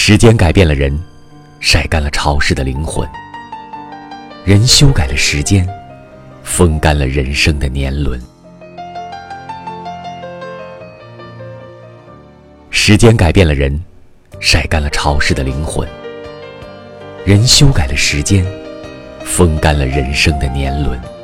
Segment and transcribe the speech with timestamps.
[0.00, 0.96] 时间改变了人
[1.58, 3.06] 晒干了潮湿的灵魂。
[4.44, 5.68] 人修改了时间
[6.44, 8.18] 风干了人生的年轮。
[12.70, 13.78] 时间改变了人
[14.38, 15.86] 晒干了潮湿的灵魂。
[17.26, 18.46] 人修改了时间
[19.24, 21.17] 风干了人生的年轮。